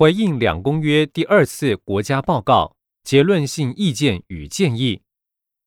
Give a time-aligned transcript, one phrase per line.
[0.00, 5.02] 回应两公约第二次国家报告结论性意见与建议，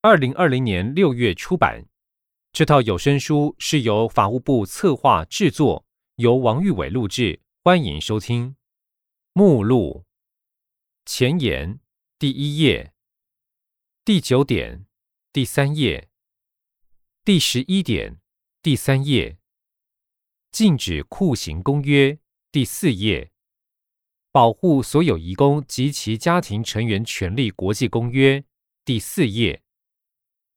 [0.00, 1.86] 二零二零年六月出版。
[2.52, 5.86] 这套有声书是由法务部策划制作，
[6.16, 7.42] 由王玉伟录制。
[7.62, 8.56] 欢迎收听。
[9.34, 10.04] 目录。
[11.06, 11.78] 前言。
[12.18, 12.92] 第一页。
[14.04, 14.84] 第九点。
[15.32, 16.08] 第三页。
[17.24, 18.18] 第十一点。
[18.60, 19.38] 第三页。
[20.50, 22.18] 禁止酷刑公约。
[22.50, 23.30] 第四页。
[24.34, 28.44] 保护所有移工及其家庭成员权利国际公约
[28.84, 29.62] 第四页。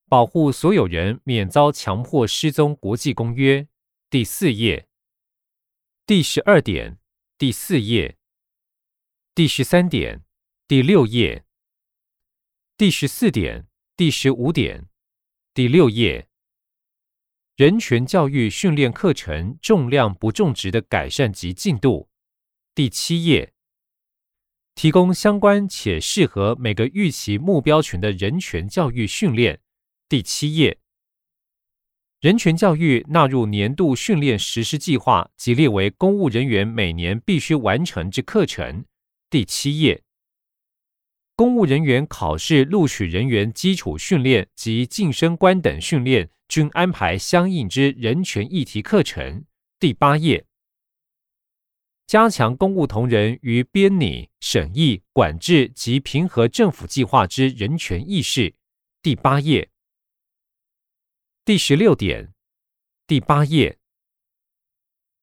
[0.10, 3.68] 保护所有人免遭强迫失踪国际公约
[4.10, 4.88] 第四页
[6.08, 6.98] 第十二点
[7.38, 8.18] 第四页
[9.36, 10.24] 第十三点
[10.68, 11.46] 第六页
[12.78, 14.90] 第十四点第十五点
[15.54, 16.28] 第六页
[17.56, 22.10] 人权教育训练课程重量不重质的改善及进度
[22.74, 23.54] 第七页
[24.78, 29.60] 提供相关且适合每个预期目标群的人权教育训练。
[30.08, 30.78] 第七页，
[32.22, 38.86] 人权教育纳入年度训练实施计划及列为公务人员每年必须完成之课程。
[39.32, 40.04] 第七页，
[41.36, 49.44] 公务人员考试录取人员基础训练及晋升官等训练均安排相应之人权议题课程。
[49.80, 50.46] 第八页，
[52.08, 58.56] 加强公务同仁于编拟、审议、管制及平和政府计划之人权意识。
[59.02, 59.70] 第八页。
[61.44, 62.34] 第十六点，
[63.06, 63.78] 第八页，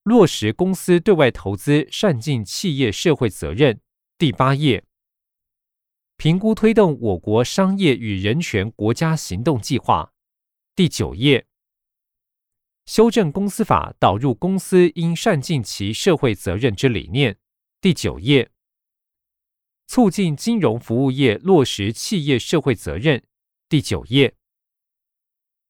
[0.02, 3.80] 落实公司对外投资善尽企业社会责任。
[4.18, 4.84] 第八页，
[6.18, 10.12] 评估推动我国商业与人权国家行动计划。
[10.77, 11.46] 第九页，
[12.86, 17.38] 修正公司法，导入公司应善尽其社会责任之理念。
[17.80, 18.50] 第九页，
[19.86, 23.22] 促进金融服务业落实企业社会责任。
[23.68, 24.36] 第九页。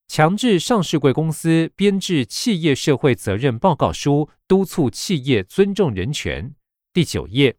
[0.06, 6.54] 强制上市贵公司编制企业社会责任报告书，督促企业尊重人权。
[6.92, 7.56] 第九页，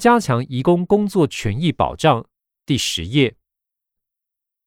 [0.00, 2.26] 加强移工工作权益保障。
[2.66, 3.36] 第十页，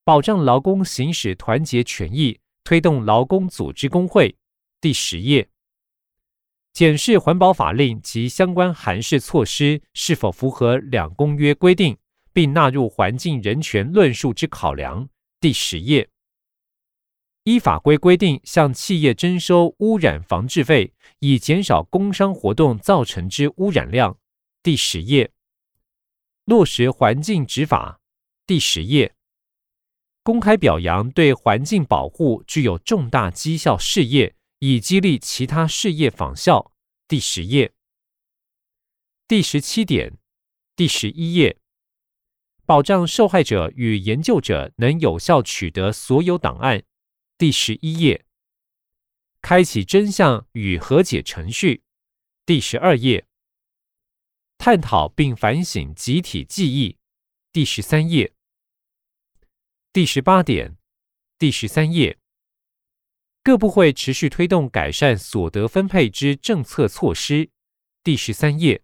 [0.04, 4.36] 保障劳工行使团结权益，推动劳工组织工会。
[4.82, 5.48] 第十页，
[6.74, 11.98] 检视环保法令及相关函释措施是否符合两公约规定，
[12.34, 15.08] 并纳入环境人权论述之考量。
[15.40, 16.10] 第十页。
[17.46, 24.18] 依法规规定，向企业征收污染防治费，以减少工商活动造成之污染量。
[24.62, 25.32] 第十页，
[26.44, 28.02] 落实环境执法。
[28.46, 29.16] 第十页，
[30.28, 36.74] 公开表扬对环境保护具有重大绩效事业，以激励其他事业仿效。
[37.08, 37.72] 第十页，
[39.26, 40.18] 第十七点，
[40.76, 41.58] 第十一页，
[42.66, 46.84] 保障受害者与研究者能有效取得所有档案。
[47.38, 48.26] 第十一页，
[49.42, 51.84] 开启真相与和解程序。
[52.46, 53.26] 第十二页，
[54.58, 56.98] 探讨并反省集体记忆。
[57.54, 58.34] 第十三页，
[59.98, 60.78] 第十八点，
[61.40, 62.20] 第十三页，
[63.42, 67.50] 各部会持续推动改善所得分配之政策措施。
[68.04, 68.84] 第十三页，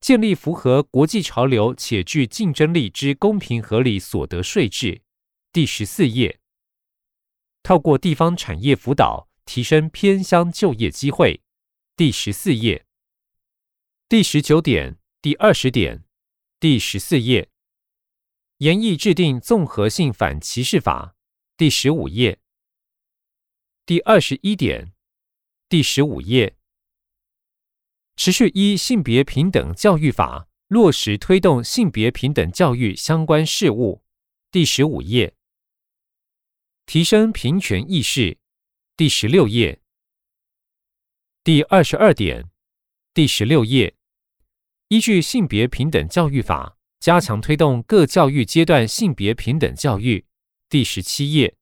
[0.00, 5.02] 建立符合国际潮流且具竞争力之公平合理所得税制。
[5.52, 6.40] 第十四页。
[7.62, 11.40] 透过地方产业辅导，提升偏乡就业机会。
[11.94, 12.84] 第十四页、
[14.08, 16.02] 第十九点、第二十点、
[16.58, 17.48] 第十四页，
[18.58, 21.14] 严议制定综合性反歧视法。
[21.56, 22.40] 第十五页、
[23.84, 24.92] 第二十一点、
[25.68, 26.56] 第十五页，
[28.16, 34.04] 持续依性别平等教育法落实推动性别平等教育相关事务。
[34.50, 35.34] 第十五页。
[36.86, 38.38] 提升平权意识，
[38.96, 39.82] 第十六页，
[41.44, 42.48] 第二十二点，
[43.12, 43.94] 第十六页，
[44.88, 50.26] 依据性别平等教育法，加强推动各教育阶段性别平等教育。
[50.68, 51.56] 第十七页，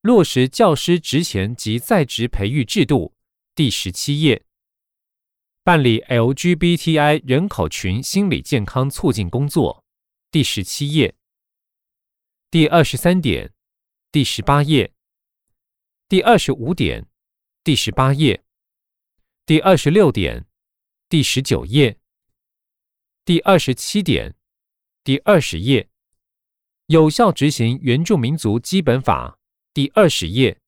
[0.00, 3.14] 落实教师职前及在职培育制度。
[3.54, 4.44] 第十七页，
[5.62, 9.82] 办理 LGBTI 人口群心理健康促进工作。
[10.30, 11.14] 第十七页，
[12.50, 13.52] 第二十三点。
[14.12, 14.94] 第十八页，
[16.08, 17.06] 第二十五点，
[17.62, 18.42] 第十八页，
[19.44, 20.46] 第二十六点，
[21.10, 21.98] 第十九页，
[23.26, 24.36] 第二十七点，
[25.02, 25.88] 第二十页，
[26.86, 29.40] 有效执行原住民族基本法。
[29.74, 30.60] 第二十页，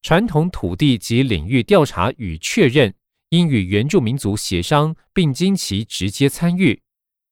[0.00, 2.94] 传统土地及领域调查与确认，
[3.30, 6.80] 应与原住民族协商，并经其直接参与。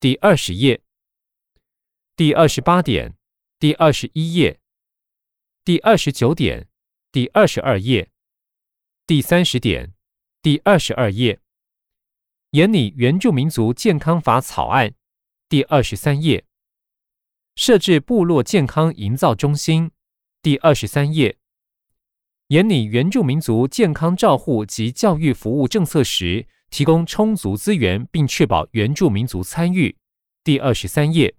[0.00, 0.82] 第二十页。
[2.16, 3.16] 第二十八点，
[3.60, 4.58] 第二十一页。
[5.64, 6.66] 第二十九点，
[7.12, 8.10] 第二十二页。
[9.06, 9.94] 第三十点，
[10.42, 11.38] 第二十二页。
[12.52, 14.94] 研拟原住民族健康法草案，
[15.50, 16.46] 第二十三页。
[17.56, 19.90] 设置部落健康营造中心，
[20.40, 21.36] 第二十三页。
[22.46, 29.98] 研拟原住民族健康照护及教育服务政策时，提供充足资源，并确保原住民族参与，
[30.42, 31.36] 第二十三页。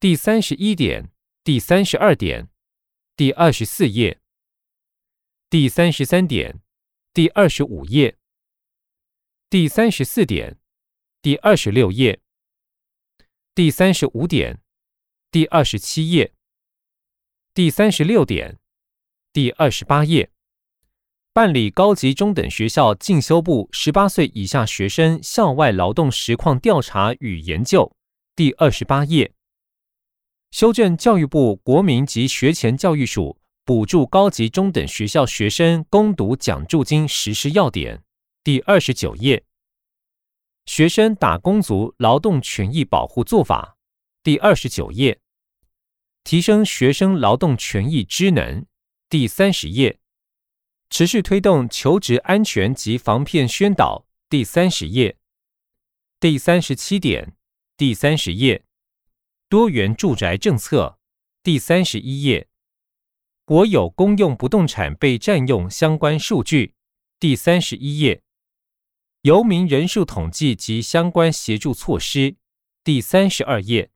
[0.00, 1.12] 第三十一点，
[1.44, 2.48] 第三十二点，
[3.14, 4.20] 第二十四页。
[5.48, 6.60] 第三十三点，
[7.14, 8.16] 第二十五页。
[9.52, 10.56] 第三十四点，
[11.20, 12.22] 第二十六页，
[13.54, 14.62] 第三十五点，
[15.30, 16.32] 第二十七页，
[17.52, 18.58] 第三十六点，
[19.30, 20.30] 第二十八页，
[21.34, 27.94] 办理高级中等学校进修部十八岁以下学生校外劳动实况调查与研究，
[28.34, 29.34] 第二十八页，
[30.50, 38.02] 修正教育部国民及学前教育署补助高级中等学校学生攻读奖助金实施要点。
[38.44, 39.44] 第二十九页，
[40.66, 43.78] 学生打工族劳动权益保护做法。
[44.24, 45.20] 第二十九页，
[46.24, 48.66] 提升学生劳动权益知能。
[49.08, 50.00] 第三十页，
[50.90, 54.08] 持续推动求职安全及防骗宣导。
[54.28, 55.16] 第三十页，
[56.18, 57.36] 第三十七点，
[57.76, 58.64] 第三十页，
[59.48, 60.98] 多元住宅政策。
[61.44, 62.48] 第三十一页，
[63.44, 66.74] 国有公用不动产被占用相关数据。
[67.20, 68.20] 第三十一页。
[69.22, 72.34] 游民人数统计及相关协助措施，
[72.82, 73.92] 第三十二页、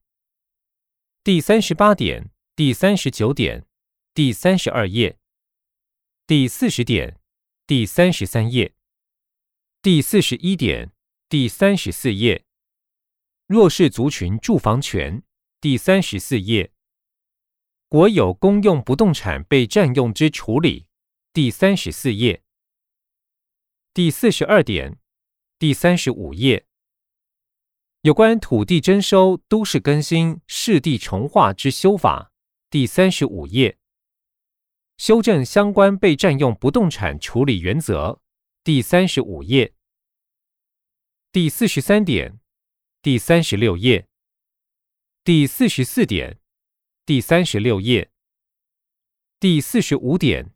[1.21, 3.67] 第三十八点、第三十九点、
[4.13, 5.19] 第三十二页、
[6.25, 7.19] 第四十点、
[7.65, 8.73] 第三十三页、
[9.81, 10.93] 第四十一点、
[11.27, 12.45] 第三十四页。
[13.47, 15.21] 弱势族群住房权，
[15.59, 16.71] 第三十四页。
[17.89, 20.87] 国有公用不动产被占用之处理，
[21.33, 22.43] 第三十四页。
[23.93, 24.97] 第四十二点。
[25.59, 26.67] 第三十五页，
[28.01, 32.31] 有关土地征收、都市更新、市地重划之修法。
[32.69, 33.79] 第三十五页，
[34.97, 38.21] 修正相关被占用不动产处理原则。
[38.63, 39.73] 第三十五页，
[41.31, 42.39] 第四十三点，
[43.01, 44.07] 第三十六页，
[45.23, 46.39] 第四十四点，
[47.03, 48.11] 第三十六页，
[49.39, 50.53] 第四十五点，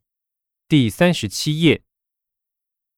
[0.68, 1.81] 第三十七页。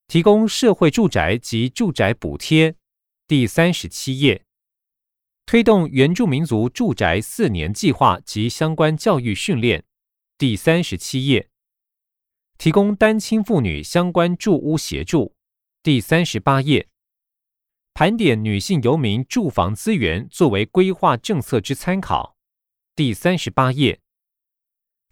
[0.06, 2.76] 提供社会住宅及住宅补贴，
[3.26, 4.42] 第三十七页；
[5.46, 9.84] 推动原住民族住宅四年计划及相关教育训练，
[10.38, 11.48] 第三十七页；
[12.58, 15.34] 提供单亲妇女相关住屋协助，
[15.82, 16.86] 第三十八页；
[17.94, 22.36] 盘点女性游民住房资源作为规划政策之参考，
[22.94, 23.98] 第三十八页；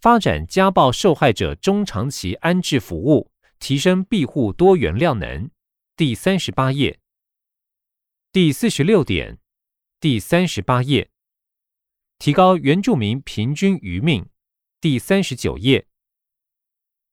[0.01, 3.32] 发展家暴受害者中长期安置服务。
[3.63, 5.49] 提升庇护多元量能，
[5.97, 6.99] 第三十八页，
[8.33, 9.39] 第四十六点，
[10.01, 11.13] 第三十八页，
[12.19, 14.29] 提高原住民平均余命，
[14.81, 15.87] 第三十九页，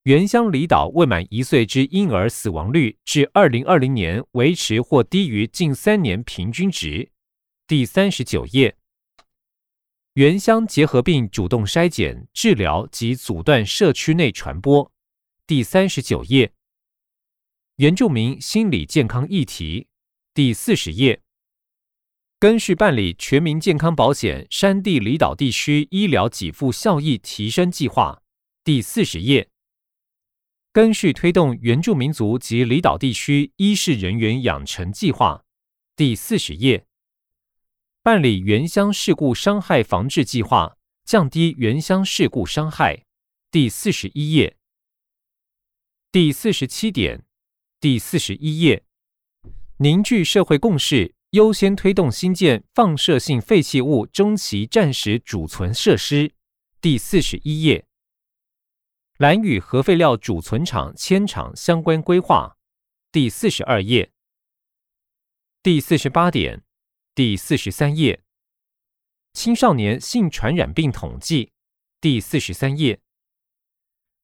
[0.06, 7.12] 原乡离岛未满一岁之婴儿死亡率至二零二零年维持或低于近三年平均值，
[7.68, 8.76] 第三十九页，
[10.14, 14.92] 原乡结核病主动筛检、治疗及阻断社区内传播。
[15.50, 16.54] 第三十九页，
[17.78, 19.88] 原住民心理健康议题。
[20.36, 21.24] 第四十页，
[22.38, 28.22] 根续办理全民健康保险山地离岛地区医疗给付效益提升计划。
[28.64, 29.50] 第四十页，
[30.72, 35.44] 根续推动原住民族及离岛地区医事人员养成计划。
[35.96, 36.86] 第四十页，
[38.04, 43.04] 办理原乡事故伤害防治计划，降低原乡事故伤害。
[43.50, 44.59] 第四十一页。
[46.12, 47.24] 第四十七点，
[47.80, 48.84] 第四十一页，
[49.78, 56.34] 凝聚社会共识，优先推动新建放射性废弃物中期暂时储存设施。
[56.82, 57.86] 第四十一页，
[59.20, 62.58] 蓝屿核废料储存厂迁厂相关规划。
[63.12, 64.12] 第四十二页，
[65.62, 66.64] 第四十八点，
[67.14, 68.24] 第四十三页，
[69.34, 71.52] 青少年性传染病统计。
[72.02, 73.00] 第四十三页。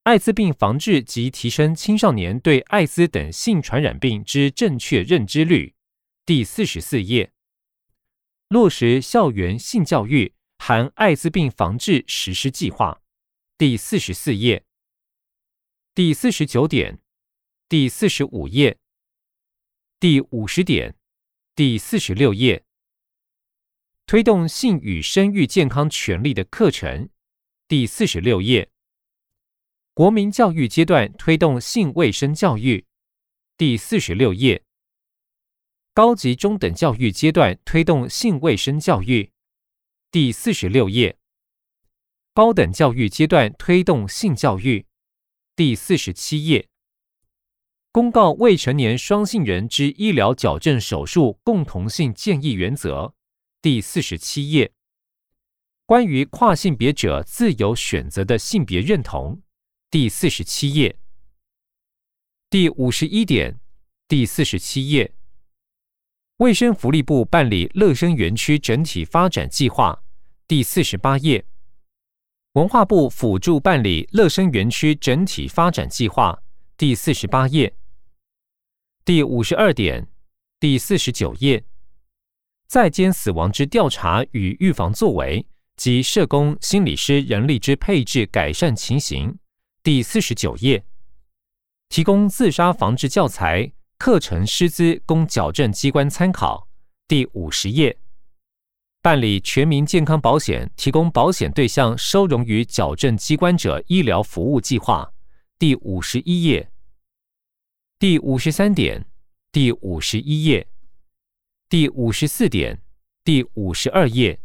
[0.06, 5.74] 艾滋病防治及提升青少年对艾滋等性传染病之正确认知率，
[6.28, 7.34] 第四十四页。
[8.50, 13.02] 落实校园性教育含艾滋病防治实施计划，
[13.58, 14.64] 第四十四页。
[15.96, 17.00] 第四十九点，
[17.68, 18.78] 第四十五页。
[20.00, 20.96] 第五十点，
[21.56, 22.64] 第四十六页。
[24.06, 27.10] 推动性与生育健康权利的课程，
[27.68, 28.70] 第四十六页。
[29.96, 32.86] 国民教育阶段推动性卫生教育，
[33.56, 34.62] 第四十六页。
[35.94, 39.32] 高级中等教育阶段推动性卫生教育，
[40.12, 41.18] 第四十六页。
[42.34, 44.86] 高等教育阶段推动性教育，
[45.56, 46.68] 第四十七页。
[47.94, 53.14] 公告未成年双性人之医疗矫正手术共同性建议原则，
[53.62, 54.74] 第四十七页。
[55.86, 59.42] 关于跨性别者自由选择的性别认同，
[59.92, 60.98] 第四十七页。
[62.50, 63.60] 第五十一点，
[64.08, 65.14] 第四十七页。
[66.38, 70.04] 卫生福利部办理乐生园区整体发展计划，
[70.48, 71.46] 第四十八页。
[72.54, 76.42] 文化部辅助办理乐生园区整体发展计划，
[76.76, 77.74] 第四十八页。
[79.06, 80.10] 第五十二点，
[80.60, 81.64] 第四十九页。
[82.68, 85.46] 在监死亡之调查与预防作为
[85.78, 89.38] 及社工、心理师人力之配置改善情形，
[89.86, 90.84] 第四十九页。
[91.90, 93.72] 提供自杀防治教材。
[94.00, 96.68] 课程师资供矫正机关参考，
[97.08, 98.00] 第五十页。
[99.04, 105.14] 办理全民健康保险，提供保险对象收容于矫正机关者医疗服务计划，
[105.60, 106.72] 第五十一页。
[108.00, 109.06] 第五十三点，
[109.52, 110.68] 第五十一页。
[111.70, 112.82] 第五十四点，
[113.24, 114.42] 第五十二页。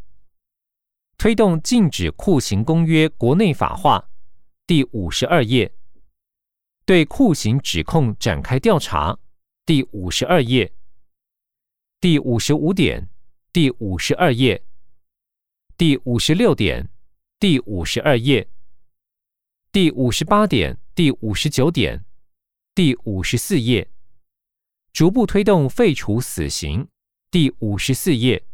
[1.17, 4.10] 推动禁止酷刑公约国内法化，
[4.71, 5.75] 第五十二页。
[6.85, 9.19] 对酷刑指控展开调查。
[9.67, 10.73] 第五十二页，
[12.01, 13.09] 第五十五点，
[13.53, 14.63] 第五十二页，
[15.77, 16.89] 第五十六点，
[17.41, 18.49] 第五十二页，
[19.73, 22.05] 第五十八点，第五十九点，
[22.73, 23.91] 第五十四页，
[24.93, 26.87] 逐步推动废除死刑。
[27.29, 28.47] 第五十四页，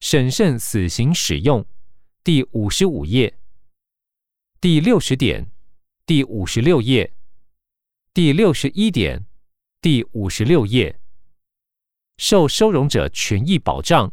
[0.00, 1.64] 审慎死刑使用。
[2.22, 3.37] 第五十五页，
[4.60, 5.52] 第六十点，
[6.04, 7.14] 第五十六页，
[8.12, 9.24] 第六十一点。
[9.80, 10.98] 第五十六页，
[12.16, 14.12] 受收容者权益保障。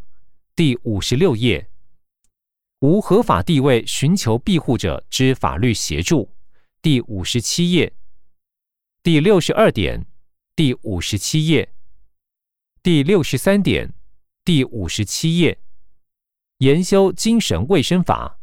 [0.56, 1.72] 第五十六页，
[2.82, 6.30] 无合法地位寻求庇护者之法律协助。
[6.80, 7.92] 第五十七页，
[9.02, 10.06] 第六十二点，
[10.56, 11.74] 第五十七页，
[12.84, 13.96] 第六十三点，
[14.44, 15.60] 第五十七页，
[16.60, 18.40] 研修精神卫生法。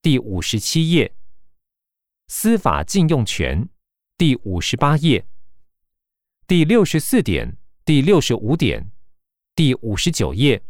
[0.00, 1.14] 第五十七页，
[2.34, 3.68] 司法禁用权。
[4.16, 5.26] 第五十八页。
[6.46, 8.90] 第六十四点，第六十五点，
[9.54, 10.64] 第五十九页，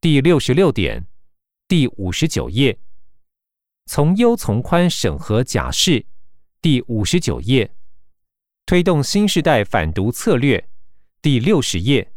[0.00, 1.06] 第六十六点，
[1.68, 2.78] 第五十九页，
[3.84, 6.06] 从优从宽审核假释，
[6.62, 7.76] 第五十九页，
[8.64, 10.66] 推动新时代反毒策略，
[11.20, 12.10] 第六十页，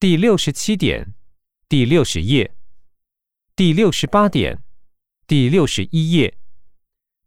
[0.00, 1.12] 第六十七点，
[1.68, 2.56] 第六十页，
[3.54, 4.62] 第六十八点，
[5.26, 6.37] 第六十一页，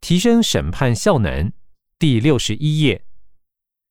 [0.02, 1.54] 提升审判效能，
[1.98, 3.06] 第六十一页。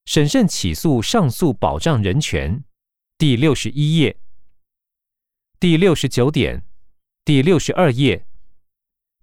[0.04, 2.64] 审慎起诉上诉保障人权，
[3.16, 4.20] 第六十一页，
[5.60, 6.66] 第六十九点，
[7.24, 8.26] 第六十二页，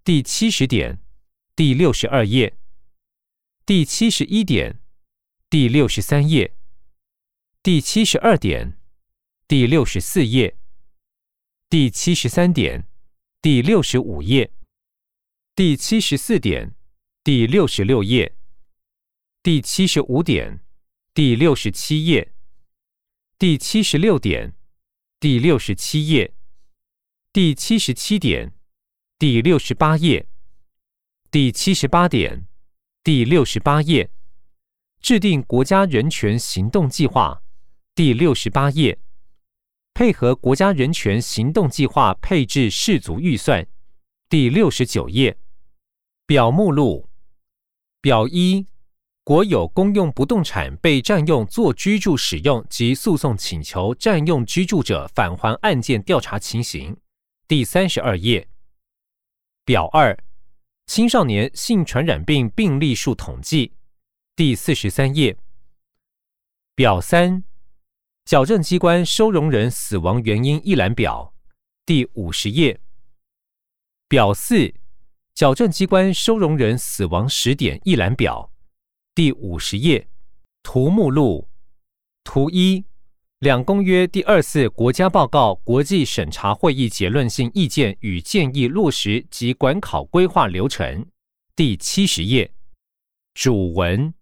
[0.02, 1.02] 第七十点，
[1.54, 2.56] 第六十二页，
[3.66, 4.80] 第七十一点，
[5.50, 6.56] 第六十三页，
[7.62, 8.78] 第七十二点，
[9.46, 10.56] 第六十四页，
[11.68, 12.88] 第七十三点，
[13.42, 14.52] 第六十五页，
[15.54, 16.74] 第七十四点，
[17.28, 18.34] 第六十六页，
[19.42, 20.64] 第七十五点。
[21.12, 22.32] 第六十七页，
[23.38, 24.54] 第七十六点，
[25.20, 26.32] 第六十七页，
[27.30, 28.54] 第七十七点，
[29.18, 30.26] 第六十八页，
[31.30, 32.46] 第七十八点，
[33.04, 34.10] 第六十八页，
[35.02, 37.42] 制定国家人权行动计划，
[37.94, 38.98] 第六十八页，
[39.92, 43.68] 配合国家人权行动计划配置适足预算，
[44.30, 45.38] 第六十九页，
[46.24, 47.07] 表目录，
[48.08, 48.66] 表一。
[49.22, 56.96] 国有公用不动产被占用作居住使用及诉讼请求占用居住者返还案件调查情形，
[57.46, 58.48] 第三十二页。
[59.62, 60.18] 表二，
[60.86, 63.74] 青少年性传染病病例数统计，
[64.34, 65.36] 第四十三页。
[66.74, 67.44] 表三，
[68.24, 71.34] 矫正机关收容人死亡原因一览表，
[71.84, 72.80] 第五十页。
[74.08, 74.72] 表四，
[75.38, 78.50] 矫正机关收容人死亡时点一览表。
[79.14, 80.08] 第五十页。
[80.64, 81.48] 图目录。
[82.24, 82.84] 图一。
[83.38, 91.06] 两公约第二次国家报告国际审查会议结论性意见与建议落实及管考规划流程。
[91.54, 92.52] 第七十页。
[93.32, 94.12] 主文。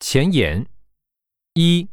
[0.00, 0.66] 前言。
[1.54, 1.88] 一。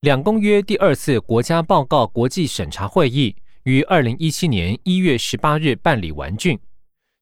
[0.00, 6.58] 两公约第二次国家报告国际审查会议于二零一七年一月十八日办理完竣。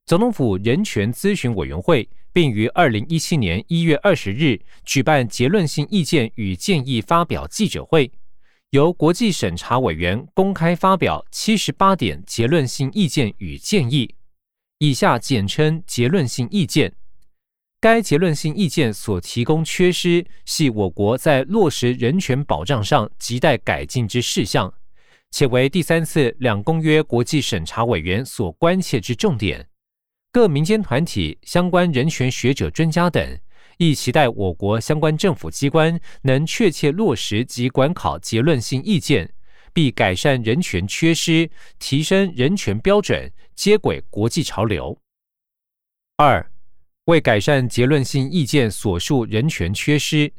[0.07, 8.09] 总统府人权咨询委员会并于二零一七年一月二十日举办结论性意见与建议发表记者会，
[8.69, 14.15] 由国际审查委员公开发表七十八点结论性意见与建议，
[14.77, 16.93] 以下简称结论性意见。
[17.81, 24.73] 该结论性意见所提供缺失，系我国在落实人权保障上亟待改进之事项，
[25.31, 29.67] 且为第三次两公约国际审查委员所关切之重点。
[30.31, 33.39] 各民间团体、相关人权学者、专家等，
[33.77, 39.33] 亦期待我国相关政府机关能确切落实及管考结论性意见，
[39.73, 44.99] 并改善人权缺失，提升人权标准，接轨国际潮流。
[46.17, 46.51] 二。
[47.05, 50.29] 为改善结论性意见所述人权缺失，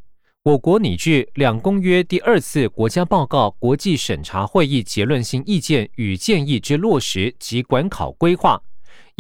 [0.43, 8.63] 我国拟制两公约第二次国家报告国际审查会议结论性意见与建议之落实及管考规划（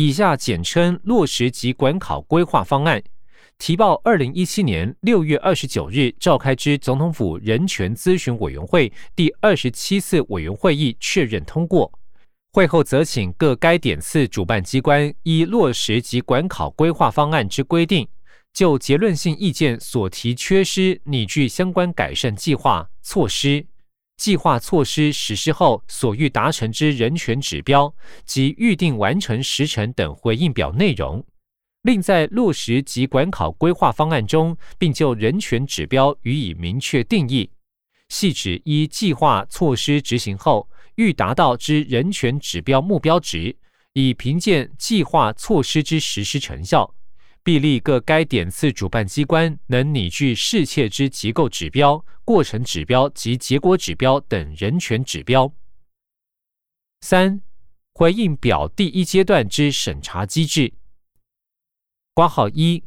[0.00, 3.02] 以下简称落实及管考规划方案），
[3.58, 11.92] 提报二零一七年六月二十九日召开之总统府人权咨询委员会第二十七次委员会议确认通过。
[12.52, 18.06] 会后，则请各该点次主办机关依落实及管考规划方案之规定，
[18.52, 23.66] 就结论性意见所提缺失拟具相关改善计划措施、
[24.18, 27.90] 计划措施实施后所欲达成之人权指标
[28.26, 31.24] 及预定完成时程等回应表内容，
[31.82, 37.48] 另在落实及管考规划方案中，并就人权指标予以明确定义，
[38.08, 40.68] 细指依计划措施执行后。
[40.96, 43.56] 欲达到之人权指标目标值，
[43.92, 46.92] 以评鉴计划措施之实施成效，
[47.42, 55.52] 必立各该点次主办机关能拟具适切之结构指标、过程指标及结果指标等人权指标。
[57.00, 57.40] 三、
[57.94, 60.74] 回应表第一阶段之审查机制。
[62.14, 62.84] 挂号一，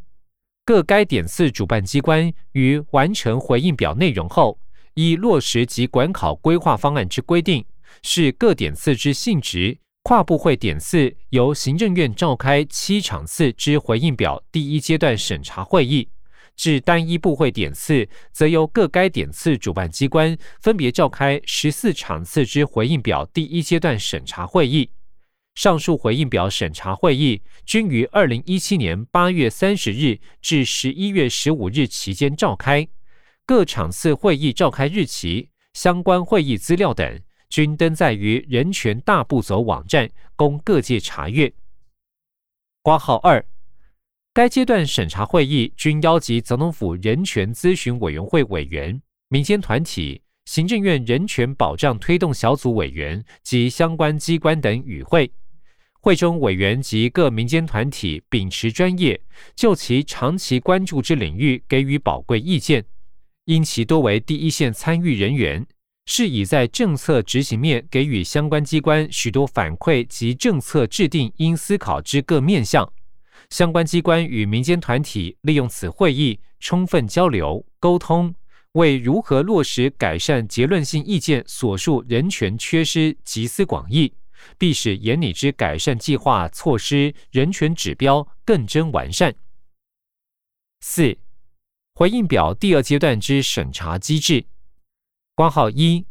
[0.65, 4.59] 各该点次主办机关于完成回应表内容后，
[4.93, 7.65] 依落实及管考规划方案之规定。
[8.03, 16.09] 是各点次之性质，跨部会点次由行政院召开七场次之回应表第一阶段审查会议；
[16.55, 24.89] 至单一部会点次，则由各该点次主办机关分别召开十四场次之回应表第一阶段审查会议。
[25.53, 32.87] 上述回应表审查会议均于二零一七年八月三十日至十一月十五日期间召开，
[33.45, 37.21] 各场次会议召开日期、相关会议资料等。
[37.51, 41.51] 均登载于人权大步走网站，供各界查阅。
[42.81, 43.45] 挂号二，
[44.33, 55.29] 该阶段审查会议均邀集总统府人权咨询委员会委员、民间团体、行政院人权保障推动小组委员及相关机关等与会。
[55.99, 59.21] 会中委员及各民间团体秉持专业，
[59.55, 62.85] 就其长期关注之领域给予宝贵意见，
[63.43, 65.67] 因其多为第一线参与人员。
[66.13, 72.91] 是以在政策执行面给予相关机关许多反馈及政策制定应思考之各面向，
[73.49, 78.35] 相关机关与民间团体利用此会议充分交流沟通，
[78.73, 84.13] 为如何落实改善结论性意见所述人权缺失集思广益，
[84.57, 89.33] 必使严拟之改善计划措施人权指标更臻完善。
[90.81, 91.17] 四
[91.93, 94.43] 回应表第二阶段之审查机制。
[95.41, 96.05] 关号一，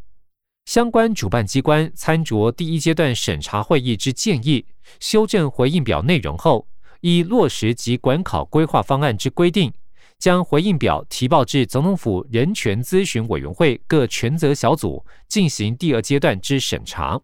[0.65, 4.67] 相关主办机关参酌第一阶段审查会议之建议，
[4.99, 6.67] 修正回应表内容后，
[7.03, 9.73] 依落实及管考规划方案之规定，
[10.19, 17.21] 将回应表提报至总统府人权咨询委员会各权责小组进行第二阶段之审查。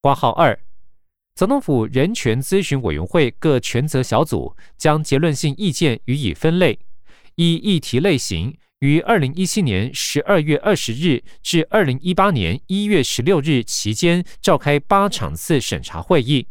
[0.00, 0.58] 挂号二，
[1.36, 6.80] 总统府人权咨询委员会各权责小组将结论性意见予以分类，
[7.36, 8.58] 依议题类型。
[8.80, 16.46] 于二零一七年十二月二十日至二零一八年一月十六日期间召开八场次审查会议，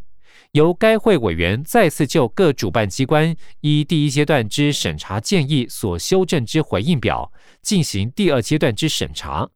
[0.53, 9.47] 由该会委员再次就各主办机关依第一阶段之审查建议所修正之回应表进行第二阶段之审查。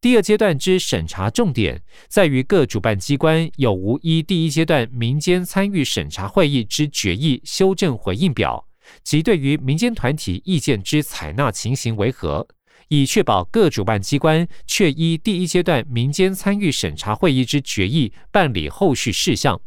[0.00, 8.69] 第二阶段之审查重点在于各主办机关有无依第一阶段民间参与审查会议之决议修正回应表。
[9.02, 12.46] 及对于民间团体意见之采纳情形为何，
[12.88, 19.60] 以确保各主办机关确依第一阶段民间参与审查会议之决议办理后续事项，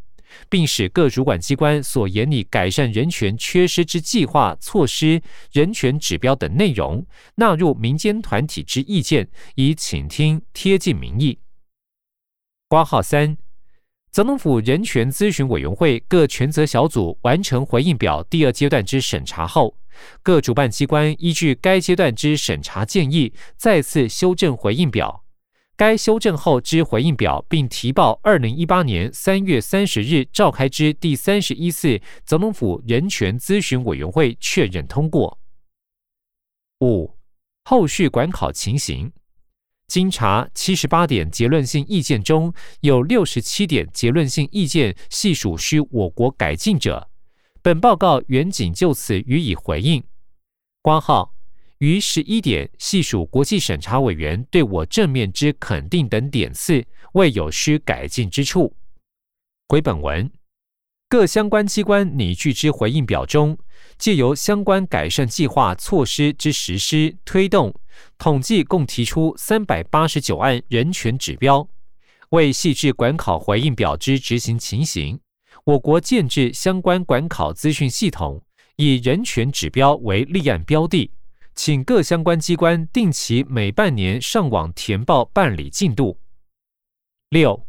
[0.49, 7.05] 并使各主管机关所严拟改善人权缺失之计划、措施、人权指标等内容，
[7.36, 11.39] 纳入民间团体之意见，以倾听贴近民意。
[12.67, 13.38] 挂号三，
[14.13, 19.76] 总统府人权咨询委员会各权责小组完成回应表第二阶段之审查后，
[20.21, 25.26] 各主办机关依据该阶段之审查建议，再次修正回应表。
[25.76, 35.39] 该修正后之回应表，并提报二零一八年三月三十日召开之第三十一次总统府人权咨询委员会确认通过。
[36.82, 37.17] 五、
[37.63, 39.12] 后续管考情形，
[39.87, 47.09] 经查七十八点结论性意见中有六十七点结论性意见系属需我国改进者，
[47.61, 50.03] 本报告原仅就此予以回应。
[50.81, 51.33] 挂号。
[51.79, 58.73] 于十一点系数国际审查委员对我正面之肯定等点次，未有需改进之处。
[59.67, 60.31] 回本文
[61.13, 63.56] 各相关机关拟具之回应表中，
[63.99, 67.71] 借由相关改善计划措施之实施推动，
[68.17, 71.69] 统计共提出三百八十九案人权指标。
[72.30, 75.19] 为细致管考回应表之执行情形，
[75.65, 78.43] 我国建制相关管考资讯系统，
[78.78, 81.12] 以人权指标为立案标的。
[81.54, 86.17] 请各相关机关定期每半年上网填报办理进度。
[87.30, 87.67] 六、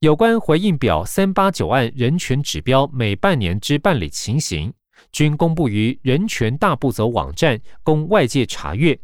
[0.00, 4.72] 有关回应表三八九案人权指标每半年之办理情形，
[5.10, 8.96] 均公布于人权大步走网站，供外界查阅。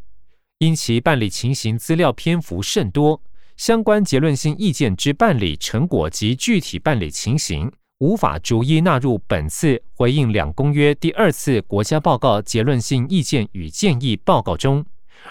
[0.59, 3.21] 因其办理情形资料篇幅甚多，
[3.57, 7.69] 相关结论性意见之办理成果及具体办理情形。
[7.97, 14.85] 无法逐一纳入本次回应两公约第二次国家报告结论性意见与建议报告中，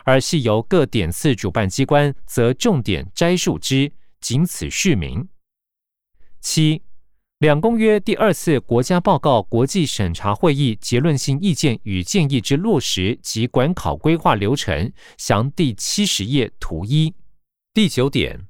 [0.05, 5.27] 而系由各点次主办机关则重点摘述之，仅此续名。
[6.45, 6.83] 七
[7.39, 17.15] 两公约第二次国家报告国际审查会议结论性意见与建议之落实及管考规划流程，详第七十页图一。
[17.73, 18.47] 第九点。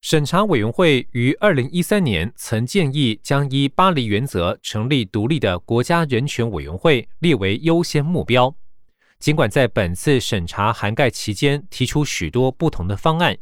[0.00, 8.54] 审查委员会于二零一三年曾建议将依巴黎原则成立独立的国家人权委员会列为优先目标。
[9.18, 13.36] 尽管在本次审查涵盖期间提出许多不同的方案，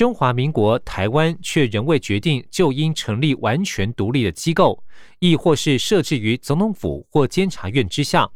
[0.00, 4.82] 中华民国台湾却仍未决定就应成立完全独立的机构，
[5.18, 8.30] 亦或是设置于总统府或监察院之下。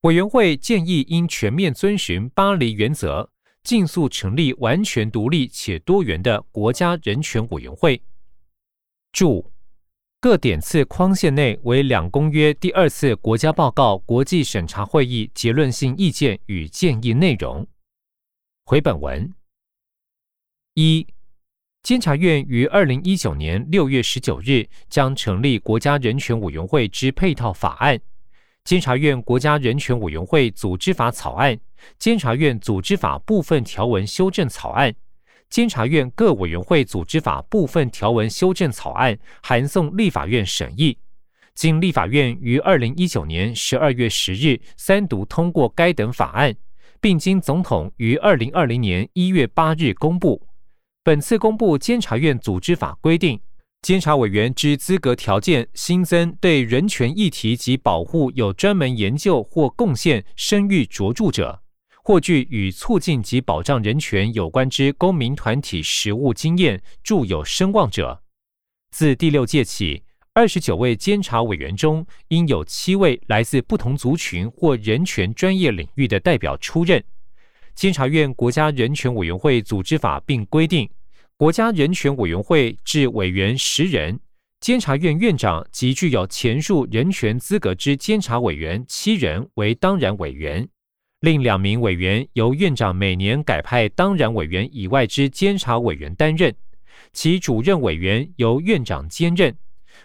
[0.00, 3.30] 委员会建议应全面遵循巴黎原则。
[3.62, 8.02] 尽速成立完全独立且多元的国家人权委员会。
[9.12, 9.52] 注：
[10.20, 17.64] 各点次框线内为两公约第二次国家报告国际审查会议结论性意见与建议内容。
[18.64, 19.32] 回本文
[20.80, 21.04] 一，
[21.82, 28.00] 监察院于二零一九年六月十九日将成立国家人权委员会之配套法案。
[28.62, 31.58] 监察院国家人权委员会组织法草案、
[31.98, 34.94] 监察院组织法部分条文修正草案、
[35.50, 40.96] 监察院各委员会组织法部分条文修正草案函送立法院审议，
[41.56, 46.54] 经立法院于二零一九年十二月十日三读通过该等法案，
[47.00, 50.46] 并经总统于二零二零年一月八日公布。
[51.08, 53.40] 本次公布监察院组织法规定。
[53.80, 61.62] 监察委员之资格条件新增，对人权议题及保护有专门研究或贡献声誉卓著者，
[62.04, 68.22] 或具与促进及保障人权有关之公民团体实务经验、著有声望者。
[68.90, 70.02] 自第六届起，
[70.34, 77.02] 二十九位监察委员中，应有七位来自不同族群或人权专业领域的代表出任。
[77.74, 80.86] 监察院国家人权委员会组织法并规定。
[81.38, 84.18] 国家人权委员会至委员十人，
[84.58, 90.68] 监察院院长及具有前述人权资格之监察委员七人为当然委员，
[91.20, 96.52] 另两名委员由院长每年改派当然委员以外之监察委员担任，
[97.12, 99.56] 其主任委员由院长兼任，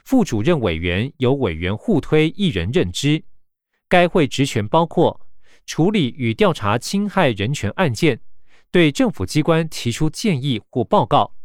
[0.06, 3.24] 副主任委员由委员互推一人任之。
[3.90, 5.20] 该会职权包括
[5.66, 8.20] 处理与调查侵害人权案件。
[8.74, 11.36] 对政府机关提出建议或报告，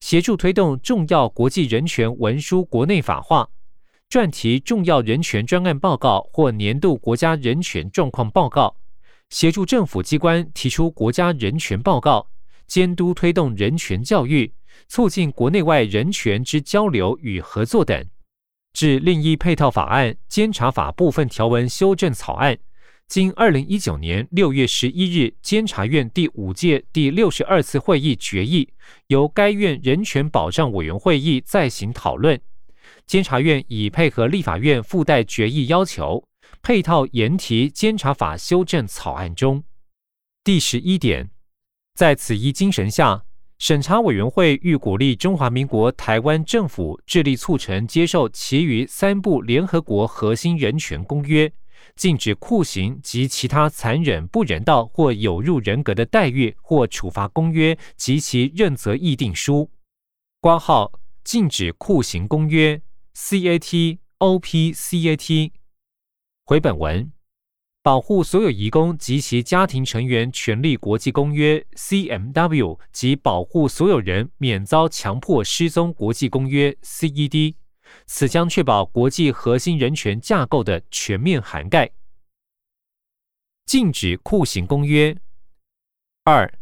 [0.00, 3.48] 协助推动重要国际人权文书国内法化，
[4.10, 8.74] 撰提重要人权专案报告或年度国家人权状况报告，
[9.30, 12.28] 协助政府机关提出国家人权报告，
[12.66, 14.52] 监督推动人权教育，
[14.88, 18.04] 促进国内外人权之交流与合作等。
[18.72, 22.58] 至另一配套法案监察法部分条文修正草案。
[23.12, 28.70] 经二零一九年六月十一日监察院第五届第六十二次会议决议，
[29.08, 32.40] 由该院人权保障委员会议再行讨论。
[33.06, 36.26] 监察院已配合立法院附带决议要求，
[36.62, 39.62] 配套研提监察法修正草案中。
[40.42, 41.28] 第十一点，
[41.94, 43.24] 在此一精神下，
[43.58, 51.52] 审查委员会欲鼓励中华民国台湾政府致力促成接受其余三部联合国核心人权公约。
[51.96, 59.70] 禁止酷刑及其他残忍、不人道或有辱人格的待遇或处罚公约及其认责议定书
[60.40, 60.92] （挂号
[61.24, 62.80] 禁止酷刑公约
[63.14, 63.98] ）（CAT）（OPCAT）。
[66.44, 67.12] 回本文：
[67.82, 77.61] 保护所有移工及其家庭成员权利国际公约 （CMW） 及保护所有人免遭强迫失踪国际公约 （CED）。
[78.06, 81.90] 此将确保国际核心人权架构的全面涵盖。
[83.64, 85.16] 禁止酷刑公约
[86.24, 86.52] 二，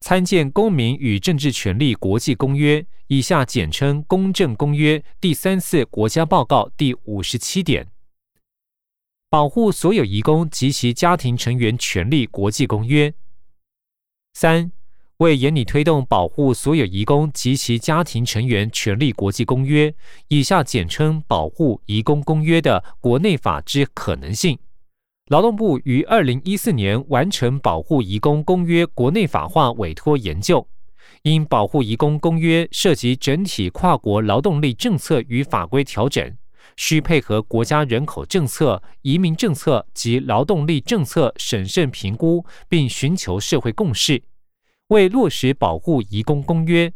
[0.00, 7.86] 参见《公民与政治权利国际公约》（以下简称《公政公约》）第三次国家报告第五十七点。
[9.28, 13.12] 保护所有移工及其家庭成员权利国际公约
[14.34, 14.72] 三。
[15.18, 19.94] 为严拟推动保护所有移工及其家庭成员权利国际公约
[20.28, 24.58] （以下简称《保护移工公约》）的国内法之可能性，
[25.28, 30.68] 劳动部于二零一四年完成保护移工公约国内法化委托研究。
[31.22, 36.36] 因保护移工公约涉及整体跨国劳动力政策与法规调整，
[36.76, 44.22] 需配合国家人口政策、移民政策及劳动力政策审慎评估，并寻求社会共识。
[44.88, 46.92] 为落实保护移工公约，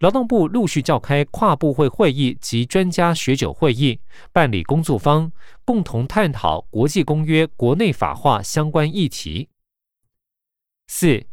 [0.00, 4.00] 劳动部陆续召开跨部会会议及专家学者会议，
[4.32, 5.30] 办理工作坊，
[5.64, 9.48] 共同探讨国际公约国内法化相关议题。
[10.88, 11.24] 四、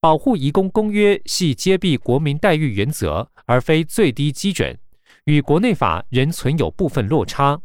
[0.00, 4.78] 保护移工公约系揭蔽国民待遇原则，而非最低基准，
[5.24, 7.60] 与国内法仍存有部分落差，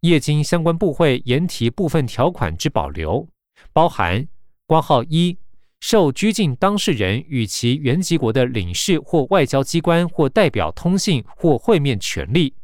[0.00, 3.28] 业经相关部会研提部分条款之保留，
[3.74, 4.26] 包含
[4.66, 5.36] 挂号一。
[5.80, 12.54] 受拘禁当事人与其原籍国的领事或外交机关或代表通信或会面权利，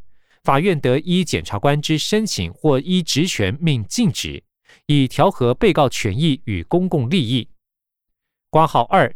[0.42, 4.42] 法院得依检察官之申请或依职权命禁止，
[4.87, 7.48] 以调和被告权益与公共利益。
[8.51, 9.14] 挂号二，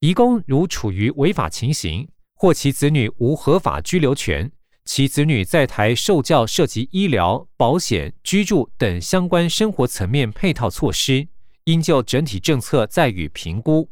[0.00, 4.52] 移工如处于违法情形，或其子女无合法居留权，
[4.84, 11.28] 其子女在台受教涉及医疗保险、居住等相关生活层面配套措施。
[11.64, 13.88] 应就整体政策再予评估。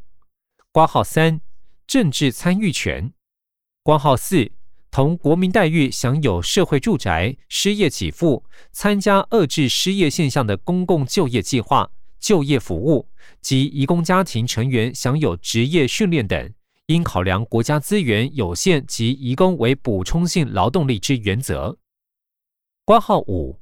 [0.72, 1.40] 挂号三，
[1.86, 3.12] 政治参与权。
[3.82, 4.50] 挂号四，
[4.90, 13.08] 同国民待遇享有社会住宅、失业给付、参加遏制失业现象的公共就业计划、就业服务
[13.40, 16.52] 及移工家庭成员享有职业训练等，
[16.86, 21.78] 应考量国家资源有限及移工为补充性劳动力之原则。
[22.84, 23.59] 挂号五。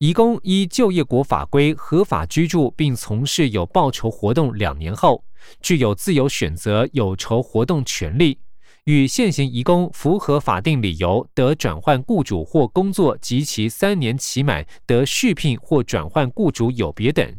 [0.00, 5.22] 移工依就业国法规合法居住并从事有报酬活动两年后，
[5.60, 8.38] 具有自由选择有酬活动权利，
[8.84, 17.36] 与现行移工符合法定理由得转换雇主或工作及其三年期满得续聘或转换雇主有别等。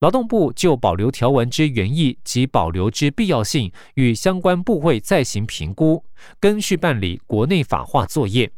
[0.00, 6.04] 劳动部就保留条文之原意及保留之必要性，与相关部会再行评估，
[6.38, 8.52] 根续办理国内法化作业。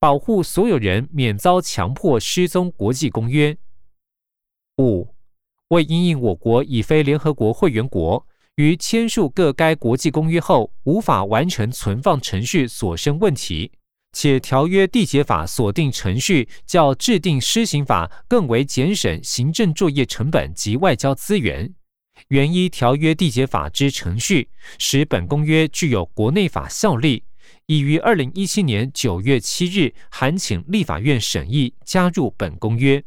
[0.00, 3.54] 保护所有人免遭强迫失踪国际公约。
[4.78, 5.14] 五、
[5.68, 13.72] 为因应我国已非联合国会员国，于签署各该国际公约后无法完成存放程序所生问题，
[14.14, 21.74] 且条约缔结法锁定程序较制定施行法更为节省行政作业成本及外交资源，
[22.28, 27.24] 原依条约缔结法之程序，使本公约具有国内法效力。
[27.70, 33.04] 已于二零一七年九月七日函请立法院审议加入本公约。